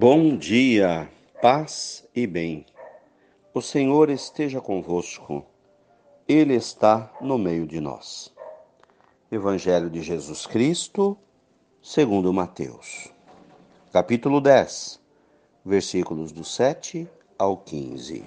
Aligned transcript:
Bom 0.00 0.36
dia, 0.36 1.10
paz 1.42 2.06
e 2.14 2.24
bem. 2.24 2.64
O 3.52 3.60
Senhor 3.60 4.10
esteja 4.10 4.60
convosco, 4.60 5.44
Ele 6.28 6.54
está 6.54 7.12
no 7.20 7.36
meio 7.36 7.66
de 7.66 7.80
nós. 7.80 8.32
Evangelho 9.28 9.90
de 9.90 10.00
Jesus 10.00 10.46
Cristo, 10.46 11.18
segundo 11.82 12.32
Mateus, 12.32 13.12
capítulo 13.92 14.40
10, 14.40 15.00
versículos 15.64 16.30
do 16.30 16.44
7 16.44 17.08
ao 17.36 17.56
15. 17.56 18.22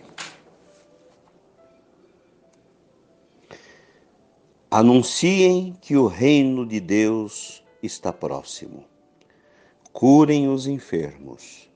Anunciem 4.69 5.77
que 5.79 5.95
o 5.95 6.07
reino 6.07 6.65
de 6.65 6.81
Deus 6.81 7.63
está 7.81 8.11
próximo 8.11 8.90
curem 9.93 10.47
os 10.47 10.67
enfermos, 10.67 11.69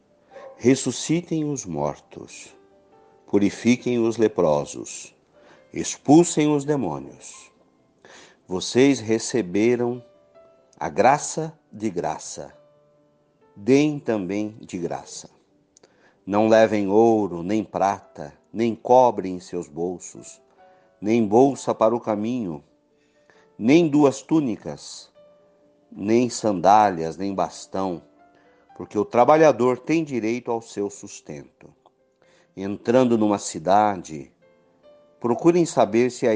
ressuscitem 0.56 1.44
os 1.44 1.66
mortos, 1.66 2.56
purifiquem 3.28 4.00
os 4.00 4.16
leprosos, 4.16 5.14
expulsem 5.74 6.48
os 6.54 6.64
demônios. 6.64 7.52
Vocês 8.48 9.02
receberam 9.02 10.04
a 10.80 10.88
graça 10.88 11.58
de 11.72 11.90
graça, 11.90 12.56
deem 13.54 14.00
também 14.00 14.58
de 14.62 14.78
graça. 14.78 15.30
Não 16.26 16.48
levem 16.48 16.88
ouro, 16.88 17.44
nem 17.44 17.64
prata, 17.64 18.34
nem 18.52 18.74
cobre 18.74 19.28
em 19.28 19.42
seus 19.42 19.68
bolsos, 19.68 20.42
nem 21.02 21.28
bolsa 21.28 21.76
para 21.76 21.94
o 21.94 22.00
caminho, 22.00 22.64
nem 23.58 23.90
duas 23.90 24.22
túnicas 24.22 25.14
nem 25.96 26.30
sandálias, 26.30 27.16
nem 27.16 27.34
bastão, 27.34 28.02
porque 28.76 29.00
o 29.00 29.06
trabalhador 29.06 29.80
tem 29.80 30.04
direito 30.04 30.52
ao 30.52 30.62
seu 30.62 30.90
sustento. 30.90 31.74
Entrando 32.56 33.18
numa 33.18 33.40
cidade, 33.40 34.34
procurem 35.20 35.66
saber 35.66 36.12
se 36.12 36.28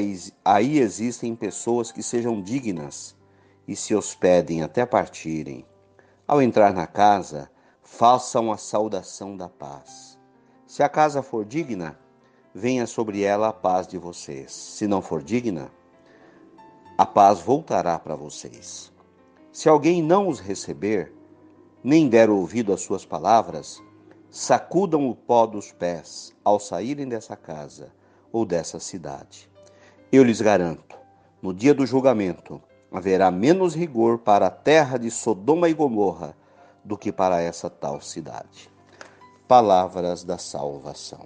aí 0.46 0.80
existem 0.80 1.36
pessoas 1.36 1.92
que 1.92 2.02
sejam 2.02 2.42
dignas 2.42 3.18
e 3.68 3.76
se 3.76 3.94
hospedem 3.94 4.64
até 4.64 4.86
partirem. 4.86 5.66
Ao 6.26 6.42
entrar 6.42 6.74
na 6.74 6.88
casa, 6.88 7.52
façam 7.84 8.52
a 8.52 8.58
saudação 8.58 9.36
da 9.36 9.50
paz. 9.50 10.18
Se 10.66 10.82
a 10.82 10.88
casa 10.88 11.22
for 11.22 11.44
digna, 11.44 12.00
venha 12.54 12.88
sobre 12.88 13.24
ela 13.24 13.50
a 13.50 13.54
paz 13.54 13.88
de 13.88 13.98
vocês. 13.98 14.52
Se 14.54 14.88
não 14.88 15.02
for 15.02 15.22
digna, 15.22 15.72
a 16.98 17.06
paz 17.06 17.40
voltará 17.42 17.98
para 18.00 18.16
vocês. 18.16 18.92
Se 19.52 19.68
alguém 19.68 20.02
não 20.02 20.28
os 20.28 20.40
receber, 20.40 21.14
nem 21.84 22.08
der 22.08 22.30
ouvido 22.30 22.72
às 22.72 22.82
suas 22.82 23.06
palavras, 23.06 23.82
sacudam 24.30 25.10
o 25.10 25.16
pó 25.16 25.48
dos 25.48 25.72
pés 25.72 26.36
ao 26.44 26.60
saírem 26.60 27.08
dessa 27.08 27.36
casa 27.36 27.92
ou 28.32 28.46
dessa 28.46 28.80
cidade. 28.80 29.50
Eu 30.12 30.24
lhes 30.24 30.40
garanto, 30.40 30.98
no 31.42 31.54
dia 31.54 31.74
do 31.74 31.86
julgamento, 31.86 32.62
haverá 32.92 33.32
menos 33.32 33.74
rigor 33.74 34.20
para 34.20 34.48
a 34.48 34.52
terra 34.52 34.98
de 34.98 35.10
Sodoma 35.10 35.68
e 35.68 35.74
Gomorra 35.74 36.36
do 36.84 36.98
que 36.98 37.12
para 37.12 37.42
essa 37.42 37.70
tal 37.70 38.02
cidade. 38.02 38.70
Palavras 39.48 40.24
da 40.24 40.38
salvação. 40.38 41.26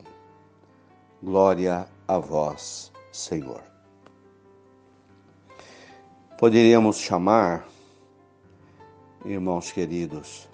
Glória 1.21 1.87
a 2.07 2.17
vós, 2.17 2.91
Senhor. 3.11 3.61
Poderíamos 6.37 6.97
chamar 6.97 7.67
irmãos 9.25 9.71
queridos, 9.71 10.49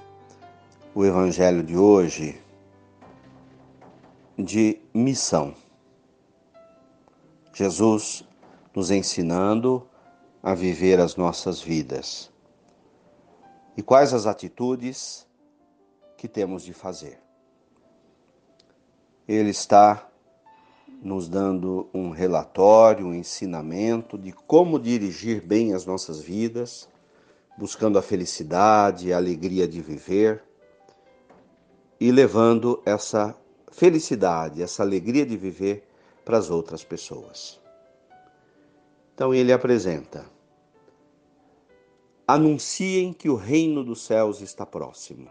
o 0.94 1.04
Evangelho 1.04 1.64
de 1.64 1.76
hoje 1.76 2.40
de 4.38 4.80
missão. 4.94 5.56
Jesus 7.52 8.24
nos 8.76 8.92
ensinando 8.92 9.88
a 10.44 10.54
viver 10.54 11.00
as 11.00 11.16
nossas 11.16 11.60
vidas. 11.60 12.32
E 13.76 13.82
quais 13.82 14.14
as 14.14 14.28
atitudes 14.28 15.28
que 16.16 16.28
temos 16.28 16.64
de 16.64 16.72
fazer? 16.72 17.20
Ele 19.28 19.50
está 19.50 20.08
nos 21.02 21.28
dando 21.28 21.90
um 21.92 22.12
relatório, 22.12 23.08
um 23.08 23.16
ensinamento 23.16 24.16
de 24.18 24.32
como 24.32 24.78
dirigir 24.78 25.42
bem 25.42 25.74
as 25.74 25.88
nossas 25.88 26.22
vidas 26.22 26.88
buscando 27.60 28.00
a 28.00 28.02
felicidade, 28.02 29.12
a 29.12 29.18
alegria 29.18 29.68
de 29.68 29.82
viver 29.82 30.42
e 32.00 32.10
levando 32.10 32.82
essa 32.86 33.36
felicidade, 33.70 34.64
essa 34.64 34.82
alegria 34.82 35.26
de 35.26 35.36
viver 35.36 35.86
para 36.24 36.38
as 36.38 36.50
outras 36.50 36.86
pessoas. 36.86 37.60
Então 39.14 39.34
ele 39.34 39.52
apresenta: 39.52 40.26
anunciem 42.26 43.12
que 43.12 43.28
o 43.28 43.36
reino 43.36 43.84
dos 43.84 44.06
céus 44.06 44.40
está 44.40 44.66
próximo. 44.66 45.30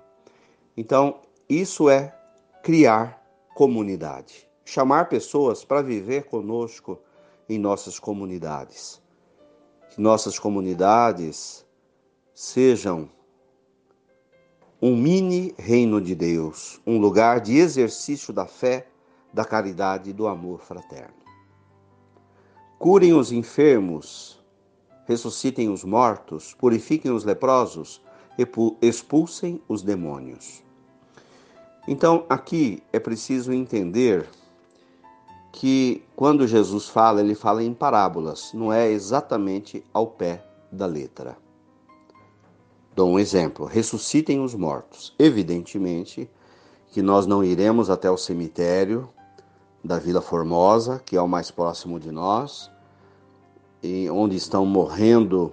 Então, 0.77 1.23
isso 1.49 1.89
é 1.89 2.15
criar 2.63 3.25
comunidade, 3.55 4.47
chamar 4.67 5.09
pessoas 5.09 5.65
para 5.65 5.81
viver 5.81 6.25
conosco 6.25 7.01
em 7.49 7.59
nossas 7.59 7.99
comunidades. 7.99 9.01
Nossas 9.97 10.39
comunidades 10.39 11.67
sejam 12.41 13.11
um 14.81 14.97
mini 14.97 15.53
reino 15.59 16.01
de 16.01 16.15
Deus, 16.15 16.81
um 16.87 16.97
lugar 17.01 17.41
de 17.41 17.57
exercício 17.57 18.33
da 18.33 18.47
fé, 18.47 18.87
da 19.35 19.45
caridade 19.45 20.11
e 20.11 20.13
do 20.13 20.29
amor 20.29 20.61
fraterno. 20.61 21.17
Curem 22.79 23.13
os 23.13 23.33
enfermos, 23.33 24.41
ressuscitem 25.05 25.69
os 25.69 25.83
mortos, 25.83 26.55
purifiquem 26.55 27.11
os 27.11 27.25
leprosos, 27.25 28.01
expulsem 28.81 29.61
os 29.69 29.83
demônios. 29.83 30.63
Então, 31.89 32.25
aqui 32.29 32.85
é 32.93 33.01
preciso 33.01 33.53
entender 33.53 34.29
que 35.51 36.05
quando 36.15 36.47
Jesus 36.47 36.89
fala, 36.89 37.21
ele 37.21 37.35
fala 37.35 37.65
em 37.65 37.75
parábolas, 37.75 38.53
não 38.55 38.73
é 38.73 38.89
exatamente 38.89 39.85
ao 39.93 40.07
pé 40.07 40.45
da 40.71 40.87
letra. 40.87 41.48
Dou 42.99 43.11
um 43.11 43.19
exemplo: 43.21 43.65
ressuscitem 43.65 44.41
os 44.41 44.57
mortos. 44.57 45.15
Evidentemente 45.21 46.29
que 46.89 47.01
nós 47.01 47.27
não 47.27 47.45
iremos 47.45 47.91
até 47.91 48.11
o 48.11 48.17
cemitério 48.17 49.09
da 49.85 50.01
Vila 50.01 50.21
Formosa, 50.21 51.01
que 51.07 51.17
é 51.17 51.23
o 51.23 51.29
mais 51.29 51.49
próximo 51.49 52.01
de 52.01 52.11
nós, 52.11 52.69
e 53.81 54.11
onde 54.11 54.35
estão 54.35 54.67
morrendo 54.67 55.53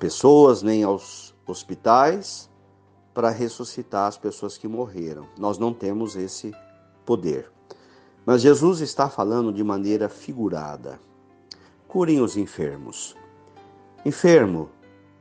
pessoas, 0.00 0.62
nem 0.62 0.82
aos 0.82 1.34
hospitais, 1.46 2.48
para 3.12 3.28
ressuscitar 3.28 4.06
as 4.06 4.16
pessoas 4.16 4.56
que 4.56 4.66
morreram. 4.66 5.26
Nós 5.38 5.58
não 5.58 5.74
temos 5.74 6.16
esse 6.16 6.54
poder. 7.04 7.52
Mas 8.24 8.40
Jesus 8.40 8.80
está 8.80 9.10
falando 9.10 9.52
de 9.52 9.62
maneira 9.62 10.08
figurada. 10.08 10.98
Curem 11.86 12.22
os 12.22 12.34
enfermos. 12.34 13.14
Enfermo 14.06 14.70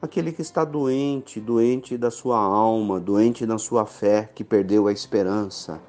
aquele 0.01 0.31
que 0.31 0.41
está 0.41 0.66
doente, 0.66 1.39
doente 1.39 1.97
da 1.97 2.09
sua 2.09 2.39
alma, 2.39 3.00
doente 3.00 3.45
na 3.45 3.57
sua 3.57 3.85
fé, 3.85 4.29
que 4.34 4.44
perdeu 4.44 4.88
a 4.88 4.91
esperança. 4.91 5.79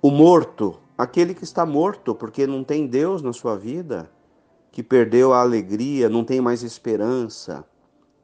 O 0.00 0.10
morto, 0.10 0.78
aquele 0.96 1.34
que 1.34 1.44
está 1.44 1.66
morto 1.66 2.14
porque 2.14 2.46
não 2.46 2.64
tem 2.64 2.86
Deus 2.86 3.20
na 3.20 3.32
sua 3.32 3.56
vida, 3.56 4.10
que 4.72 4.82
perdeu 4.82 5.32
a 5.34 5.40
alegria, 5.40 6.08
não 6.08 6.24
tem 6.24 6.40
mais 6.40 6.62
esperança. 6.62 7.64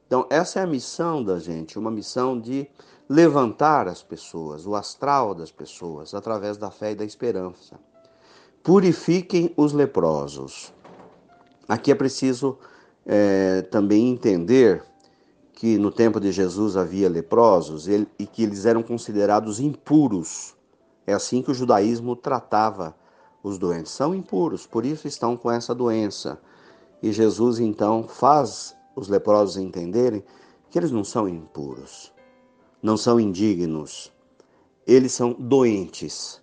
Então, 0.07 0.27
essa 0.31 0.61
é 0.61 0.63
a 0.63 0.67
missão 0.67 1.23
da 1.23 1.39
gente, 1.39 1.79
uma 1.79 1.91
missão 1.91 2.39
de 2.39 2.69
levantar 3.09 3.89
as 3.89 4.03
pessoas, 4.03 4.67
o 4.67 4.75
astral 4.75 5.35
das 5.35 5.51
pessoas, 5.51 6.15
através 6.15 6.57
da 6.57 6.71
fé 6.71 6.93
e 6.93 6.95
da 6.95 7.05
esperança. 7.05 7.79
Purifiquem 8.63 9.53
os 9.57 9.73
leprosos. 9.73 10.73
Aqui 11.69 11.91
é 11.91 11.95
preciso 11.95 12.59
é, 13.07 13.63
também 13.63 14.09
entender 14.09 14.83
que 15.53 15.79
no 15.79 15.93
tempo 15.93 16.19
de 16.19 16.33
Jesus 16.33 16.77
havia 16.77 17.09
leprosos 17.09 17.87
ele, 17.87 18.09
e 18.19 18.27
que 18.27 18.43
eles 18.43 18.67
eram 18.67 18.83
considerados 18.83 19.61
impuros. 19.61 20.57
É 21.07 21.13
assim 21.13 21.41
que 21.41 21.51
o 21.51 21.55
judaísmo 21.55 22.17
tratava 22.17 22.97
os 23.43 23.59
doentes. 23.59 23.93
São 23.93 24.15
impuros, 24.15 24.67
por 24.67 24.85
isso 24.85 25.07
estão 25.07 25.37
com 25.37 25.51
essa 25.51 25.75
doença. 25.75 26.41
E 27.01 27.13
Jesus 27.13 27.61
então 27.61 28.09
faz 28.09 28.77
os 28.97 29.09
leprosos 29.09 29.57
entenderem 29.57 30.25
que 30.69 30.79
eles 30.79 30.91
não 30.91 31.05
são 31.05 31.29
impuros, 31.29 32.13
não 32.83 32.97
são 32.97 33.21
indignos, 33.21 34.13
eles 34.85 35.13
são 35.13 35.33
doentes. 35.33 36.42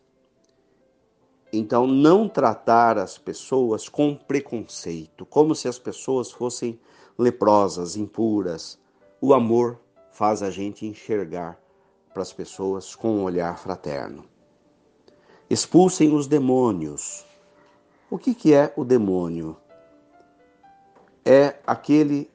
Então, 1.51 1.88
não 1.88 2.30
tratar 2.30 2.98
as 2.98 3.18
pessoas 3.18 3.90
com 3.90 4.16
preconceito, 4.16 5.25
como 5.25 5.56
se 5.56 5.68
as 5.68 5.80
pessoas 5.80 6.31
fossem 6.31 6.80
leprosas, 7.18 7.96
impuras. 7.96 8.78
O 9.19 9.34
amor 9.34 9.80
faz 10.12 10.44
a 10.44 10.51
gente 10.51 10.86
enxergar 10.86 11.60
para 12.13 12.22
as 12.22 12.31
pessoas 12.31 12.96
com 12.96 13.18
um 13.18 13.24
olhar 13.24 13.57
fraterno. 13.57 14.25
Expulsem 15.50 16.13
os 16.13 16.28
demônios. 16.28 17.25
O 18.12 18.18
que, 18.19 18.36
que 18.36 18.54
é 18.54 18.72
o 18.78 18.86
demônio? 18.86 19.57
É 21.25 21.56
aquele 21.66 22.30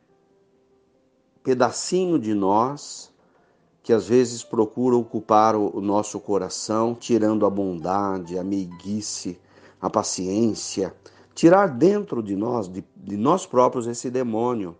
pedacinho 1.45 2.19
de 2.19 2.35
nós 2.35 3.14
que 3.85 3.93
às 3.93 4.09
vezes 4.09 4.43
procura 4.43 4.97
ocupar 4.97 5.55
o 5.55 5.79
nosso 5.79 6.19
coração, 6.19 6.95
tirando 6.95 7.45
a 7.45 7.51
bondade, 7.51 8.39
a 8.39 8.43
meiguice, 8.43 9.39
a 9.79 9.91
paciência, 9.91 10.95
tirar 11.35 11.67
dentro 11.67 12.23
de 12.23 12.35
nós, 12.35 12.67
de, 12.67 12.83
de 12.97 13.15
nós 13.19 13.45
próprios, 13.45 13.87
esse 13.87 14.11
demônio 14.11 14.75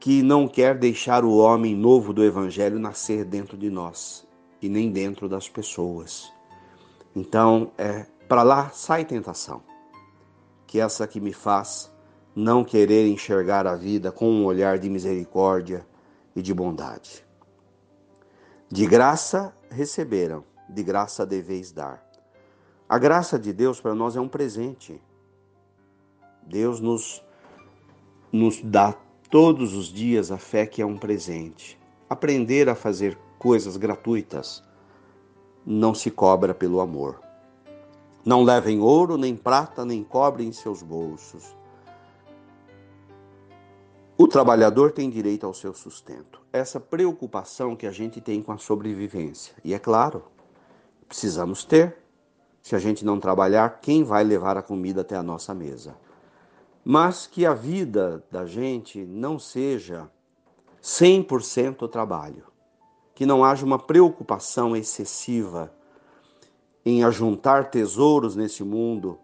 que 0.00 0.20
não 0.20 0.48
quer 0.48 0.76
deixar 0.76 1.24
o 1.24 1.36
homem 1.36 1.76
novo 1.76 2.12
do 2.12 2.24
Evangelho 2.24 2.76
nascer 2.76 3.24
dentro 3.24 3.56
de 3.56 3.70
nós 3.70 4.26
e 4.60 4.68
nem 4.68 4.90
dentro 4.90 5.28
das 5.28 5.48
pessoas. 5.48 6.32
Então, 7.14 7.70
é 7.78 8.04
para 8.28 8.42
lá 8.42 8.70
sai 8.70 9.04
tentação, 9.04 9.62
que 10.66 10.80
essa 10.80 11.06
que 11.06 11.20
me 11.20 11.32
faz 11.32 11.88
não 12.34 12.64
querer 12.64 13.06
enxergar 13.06 13.64
a 13.64 13.76
vida 13.76 14.10
com 14.10 14.28
um 14.28 14.44
olhar 14.44 14.76
de 14.76 14.90
misericórdia 14.90 15.86
e 16.34 16.42
de 16.42 16.52
bondade. 16.52 17.24
De 18.70 18.86
graça 18.86 19.54
receberam, 19.70 20.42
de 20.68 20.82
graça 20.82 21.26
deveis 21.26 21.70
dar. 21.70 22.02
A 22.88 22.98
graça 22.98 23.38
de 23.38 23.52
Deus 23.52 23.80
para 23.80 23.94
nós 23.94 24.16
é 24.16 24.20
um 24.20 24.28
presente. 24.28 25.00
Deus 26.42 26.80
nos, 26.80 27.22
nos 28.32 28.60
dá 28.62 28.94
todos 29.30 29.74
os 29.74 29.86
dias 29.86 30.30
a 30.30 30.38
fé 30.38 30.66
que 30.66 30.80
é 30.80 30.86
um 30.86 30.96
presente. 30.96 31.78
Aprender 32.08 32.68
a 32.68 32.74
fazer 32.74 33.18
coisas 33.38 33.76
gratuitas 33.76 34.62
não 35.64 35.94
se 35.94 36.10
cobra 36.10 36.54
pelo 36.54 36.80
amor. 36.80 37.20
Não 38.24 38.42
levem 38.42 38.80
ouro, 38.80 39.18
nem 39.18 39.36
prata, 39.36 39.84
nem 39.84 40.02
cobre 40.02 40.44
em 40.44 40.52
seus 40.52 40.82
bolsos. 40.82 41.54
O 44.16 44.28
trabalhador 44.28 44.92
tem 44.92 45.10
direito 45.10 45.44
ao 45.44 45.52
seu 45.52 45.74
sustento. 45.74 46.40
Essa 46.52 46.78
preocupação 46.78 47.74
que 47.74 47.84
a 47.84 47.90
gente 47.90 48.20
tem 48.20 48.40
com 48.40 48.52
a 48.52 48.58
sobrevivência. 48.58 49.56
E 49.64 49.74
é 49.74 49.78
claro, 49.78 50.22
precisamos 51.08 51.64
ter. 51.64 51.96
Se 52.62 52.76
a 52.76 52.78
gente 52.78 53.04
não 53.04 53.18
trabalhar, 53.18 53.80
quem 53.80 54.04
vai 54.04 54.22
levar 54.22 54.56
a 54.56 54.62
comida 54.62 55.00
até 55.00 55.16
a 55.16 55.22
nossa 55.22 55.52
mesa? 55.52 55.96
Mas 56.84 57.26
que 57.26 57.44
a 57.44 57.54
vida 57.54 58.24
da 58.30 58.46
gente 58.46 59.04
não 59.04 59.36
seja 59.36 60.08
100% 60.80 61.90
trabalho. 61.90 62.44
Que 63.16 63.26
não 63.26 63.44
haja 63.44 63.66
uma 63.66 63.80
preocupação 63.80 64.76
excessiva 64.76 65.74
em 66.86 67.02
ajuntar 67.02 67.68
tesouros 67.68 68.36
nesse 68.36 68.62
mundo, 68.62 69.18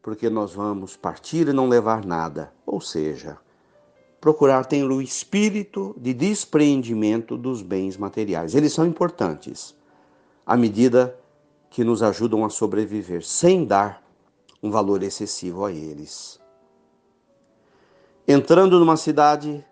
porque 0.00 0.30
nós 0.30 0.52
vamos 0.52 0.96
partir 0.96 1.48
e 1.48 1.52
não 1.52 1.68
levar 1.68 2.04
nada. 2.04 2.52
Ou 2.64 2.80
seja, 2.80 3.38
procurar 4.22 4.66
ter 4.66 4.84
o 4.84 5.02
espírito 5.02 5.96
de 5.98 6.14
despreendimento 6.14 7.36
dos 7.36 7.60
bens 7.60 7.96
materiais. 7.96 8.54
Eles 8.54 8.72
são 8.72 8.86
importantes 8.86 9.74
à 10.46 10.56
medida 10.56 11.18
que 11.68 11.82
nos 11.82 12.04
ajudam 12.04 12.44
a 12.44 12.48
sobreviver, 12.48 13.24
sem 13.24 13.64
dar 13.64 14.00
um 14.62 14.70
valor 14.70 15.02
excessivo 15.02 15.64
a 15.64 15.72
eles. 15.72 16.40
Entrando 18.26 18.78
numa 18.78 18.96
cidade, 18.96 19.64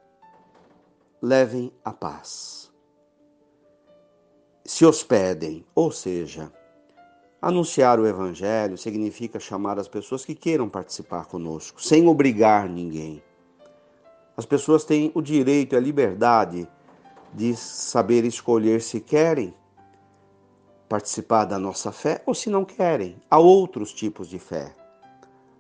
levem 1.23 1.73
a 1.85 1.93
paz. 1.93 2.73
Se 4.65 4.85
hospedem, 4.85 5.65
ou 5.77 5.93
seja, 5.93 6.53
anunciar 7.41 8.01
o 8.01 8.07
Evangelho 8.07 8.77
significa 8.77 9.39
chamar 9.39 9.79
as 9.79 9.87
pessoas 9.87 10.25
que 10.25 10.35
queiram 10.35 10.69
participar 10.69 11.27
conosco, 11.27 11.81
sem 11.81 12.09
obrigar 12.09 12.69
ninguém 12.69 13.23
as 14.41 14.47
pessoas 14.47 14.85
têm 14.85 15.13
o 15.15 15.21
direito 15.21 15.75
e 15.75 15.77
a 15.77 15.81
liberdade 15.81 16.67
de 17.31 17.55
saber 17.55 18.25
escolher 18.25 18.81
se 18.81 18.99
querem 18.99 19.55
participar 20.89 21.45
da 21.45 21.59
nossa 21.59 21.93
fé 21.93 22.23
ou 22.25 22.35
se 22.35 22.49
não 22.49 22.65
querem. 22.65 23.21
Há 23.31 23.39
outros 23.39 23.93
tipos 23.93 24.29
de 24.29 24.39
fé, 24.39 24.75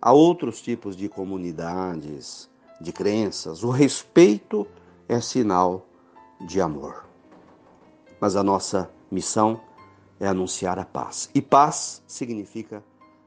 há 0.00 0.14
outros 0.14 0.62
tipos 0.62 0.96
de 0.96 1.10
comunidades, 1.10 2.48
de 2.80 2.90
crenças. 2.90 3.62
O 3.62 3.68
respeito 3.68 4.66
é 5.06 5.20
sinal 5.20 5.86
de 6.40 6.58
amor. 6.58 7.04
Mas 8.18 8.34
a 8.34 8.42
nossa 8.42 8.90
missão 9.10 9.60
é 10.18 10.26
anunciar 10.26 10.78
a 10.78 10.86
paz. 10.86 11.28
E 11.34 11.42
paz 11.42 12.02
significa 12.06 12.82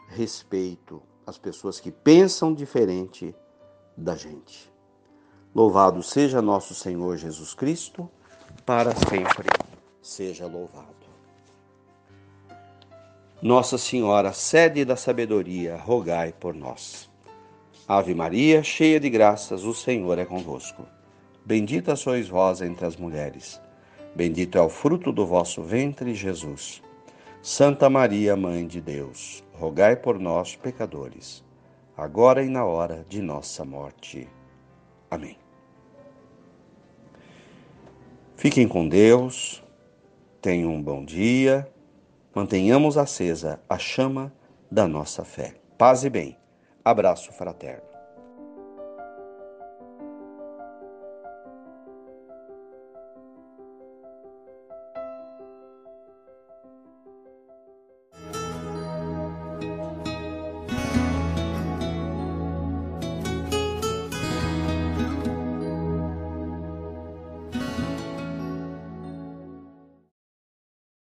respeito 0.08 1.00
às 1.28 1.38
pessoas 1.38 1.80
que 1.80 1.92
pensam 1.92 2.56
diferente 2.56 3.36
da 3.96 4.16
gente. 4.16 4.73
Louvado 5.56 6.02
seja 6.02 6.42
nosso 6.42 6.74
Senhor 6.74 7.16
Jesus 7.16 7.54
Cristo, 7.54 8.10
para 8.66 8.96
sempre 8.96 9.48
seja 10.02 10.48
louvado. 10.48 10.88
Nossa 13.40 13.78
Senhora, 13.78 14.34
sede 14.34 14.84
da 14.84 14.96
sabedoria, 14.96 15.76
rogai 15.78 16.34
por 16.34 16.56
nós. 16.56 17.08
Ave 17.88 18.16
Maria, 18.16 18.64
cheia 18.64 19.00
de 19.00 19.10
graças, 19.12 19.64
o 19.64 19.76
Senhor 19.76 20.18
é 20.18 20.26
convosco. 20.26 20.88
Bendita 21.46 21.96
sois 21.96 22.28
vós 22.28 22.62
entre 22.62 22.86
as 22.86 22.96
mulheres. 22.96 23.62
Bendito 24.16 24.58
é 24.58 24.62
o 24.62 24.70
fruto 24.70 25.12
do 25.12 25.26
vosso 25.26 25.62
ventre, 25.62 26.16
Jesus. 26.16 26.82
Santa 27.44 27.90
Maria, 27.90 28.36
Mãe 28.36 28.66
de 28.66 28.80
Deus, 28.80 29.44
rogai 29.54 29.98
por 29.98 30.18
nós, 30.18 30.56
pecadores, 30.56 31.44
agora 31.96 32.42
e 32.42 32.48
na 32.48 32.66
hora 32.66 33.06
de 33.10 33.22
nossa 33.22 33.66
morte. 33.66 34.28
Amém. 35.12 35.43
Fiquem 38.44 38.68
com 38.68 38.86
Deus, 38.86 39.64
tenham 40.42 40.74
um 40.74 40.84
bom 40.84 41.06
dia, 41.06 41.66
mantenhamos 42.36 42.98
acesa 42.98 43.58
a 43.70 43.78
chama 43.78 44.34
da 44.70 44.86
nossa 44.86 45.24
fé. 45.24 45.54
Paz 45.78 46.04
e 46.04 46.10
bem. 46.10 46.36
Abraço 46.84 47.32
fraterno. 47.32 47.93